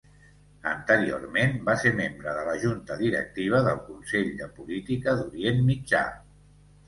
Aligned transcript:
Anteriorment 0.69 1.51
va 1.67 1.73
ser 1.81 1.89
membre 1.99 2.31
de 2.37 2.45
la 2.47 2.55
Junta 2.63 2.97
Directiva 3.03 3.61
del 3.67 3.83
Consell 3.91 4.33
de 4.41 4.47
Política 4.57 5.15
d'Orient 5.21 5.61
Mitjà. 5.69 6.01